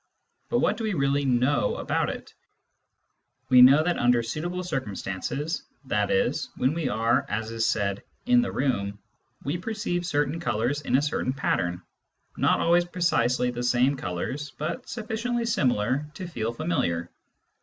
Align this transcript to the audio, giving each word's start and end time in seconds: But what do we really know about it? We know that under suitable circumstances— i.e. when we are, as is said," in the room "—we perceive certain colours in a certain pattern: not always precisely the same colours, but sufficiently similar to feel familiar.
But 0.49 0.61
what 0.61 0.77
do 0.77 0.83
we 0.83 0.95
really 0.95 1.25
know 1.25 1.75
about 1.75 2.09
it? 2.09 2.33
We 3.49 3.61
know 3.61 3.83
that 3.83 3.99
under 3.99 4.23
suitable 4.23 4.63
circumstances— 4.63 5.61
i.e. 5.91 6.33
when 6.57 6.73
we 6.73 6.89
are, 6.89 7.23
as 7.29 7.51
is 7.51 7.67
said," 7.67 8.01
in 8.25 8.41
the 8.41 8.51
room 8.51 8.97
"—we 9.45 9.59
perceive 9.59 10.03
certain 10.07 10.39
colours 10.39 10.81
in 10.81 10.97
a 10.97 11.03
certain 11.03 11.33
pattern: 11.33 11.83
not 12.35 12.59
always 12.61 12.85
precisely 12.85 13.51
the 13.51 13.61
same 13.61 13.95
colours, 13.95 14.49
but 14.57 14.89
sufficiently 14.89 15.45
similar 15.45 16.07
to 16.15 16.27
feel 16.27 16.51
familiar. 16.51 17.11